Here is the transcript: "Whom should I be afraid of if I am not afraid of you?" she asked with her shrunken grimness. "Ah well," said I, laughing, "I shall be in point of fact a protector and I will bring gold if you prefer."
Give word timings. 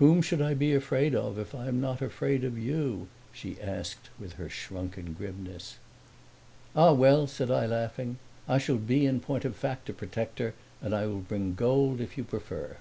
"Whom 0.00 0.20
should 0.20 0.42
I 0.42 0.54
be 0.54 0.74
afraid 0.74 1.14
of 1.14 1.38
if 1.38 1.54
I 1.54 1.68
am 1.68 1.80
not 1.80 2.02
afraid 2.02 2.42
of 2.42 2.58
you?" 2.58 3.06
she 3.32 3.60
asked 3.60 4.10
with 4.18 4.32
her 4.32 4.48
shrunken 4.50 5.12
grimness. 5.12 5.76
"Ah 6.74 6.92
well," 6.92 7.28
said 7.28 7.52
I, 7.52 7.66
laughing, 7.66 8.18
"I 8.48 8.58
shall 8.58 8.78
be 8.78 9.06
in 9.06 9.20
point 9.20 9.44
of 9.44 9.54
fact 9.54 9.88
a 9.88 9.92
protector 9.92 10.54
and 10.82 10.92
I 10.92 11.06
will 11.06 11.20
bring 11.20 11.54
gold 11.54 12.00
if 12.00 12.18
you 12.18 12.24
prefer." 12.24 12.78